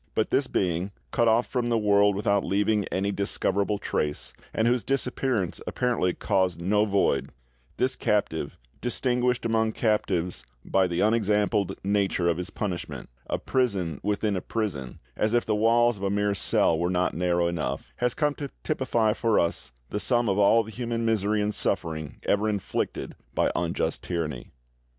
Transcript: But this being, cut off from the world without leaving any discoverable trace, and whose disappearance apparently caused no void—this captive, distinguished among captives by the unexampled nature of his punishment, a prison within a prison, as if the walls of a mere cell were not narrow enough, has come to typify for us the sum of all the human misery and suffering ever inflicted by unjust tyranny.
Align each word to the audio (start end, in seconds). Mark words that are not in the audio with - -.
But 0.15 0.31
this 0.31 0.47
being, 0.47 0.89
cut 1.11 1.27
off 1.27 1.45
from 1.45 1.69
the 1.69 1.77
world 1.77 2.15
without 2.15 2.43
leaving 2.43 2.85
any 2.85 3.11
discoverable 3.11 3.77
trace, 3.77 4.33
and 4.51 4.67
whose 4.67 4.83
disappearance 4.83 5.61
apparently 5.67 6.11
caused 6.15 6.59
no 6.59 6.85
void—this 6.85 7.97
captive, 7.97 8.57
distinguished 8.81 9.45
among 9.45 9.73
captives 9.73 10.43
by 10.65 10.87
the 10.87 11.01
unexampled 11.01 11.75
nature 11.83 12.27
of 12.27 12.37
his 12.37 12.49
punishment, 12.49 13.11
a 13.27 13.37
prison 13.37 13.99
within 14.01 14.35
a 14.35 14.41
prison, 14.41 14.97
as 15.15 15.35
if 15.35 15.45
the 15.45 15.53
walls 15.53 15.97
of 15.97 16.03
a 16.03 16.09
mere 16.09 16.33
cell 16.33 16.79
were 16.79 16.89
not 16.89 17.13
narrow 17.13 17.45
enough, 17.45 17.93
has 17.97 18.15
come 18.15 18.33
to 18.33 18.49
typify 18.63 19.13
for 19.13 19.39
us 19.39 19.71
the 19.91 19.99
sum 19.99 20.27
of 20.27 20.39
all 20.39 20.63
the 20.63 20.71
human 20.71 21.05
misery 21.05 21.43
and 21.43 21.53
suffering 21.53 22.15
ever 22.23 22.49
inflicted 22.49 23.15
by 23.35 23.51
unjust 23.55 24.01
tyranny. 24.01 24.49